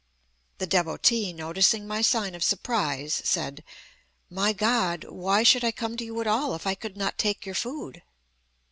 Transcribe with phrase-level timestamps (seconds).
[0.57, 3.63] The Devotee, noticing my sign of surprise, said:
[4.31, 7.45] "My God, why should I come to you at all, if I could not take
[7.45, 8.01] your food?"